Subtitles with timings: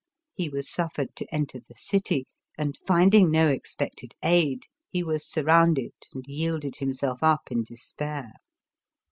[0.33, 2.25] He was suffered to enter the city,
[2.57, 8.33] and, find ing no expected aid, he was surrounded and yielded himself up in despair.